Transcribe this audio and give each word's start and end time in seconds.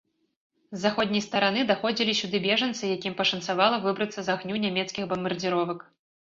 З 0.75 0.79
заходняй 0.85 1.23
стараны 1.25 1.65
даходзілі 1.73 2.17
сюды 2.21 2.37
бежанцы, 2.47 2.83
якім 2.95 3.13
пашанцавала 3.21 3.81
выбрацца 3.87 4.17
з 4.23 4.29
агню 4.37 4.55
нямецкіх 4.67 5.03
бамбардзіровак. 5.15 5.89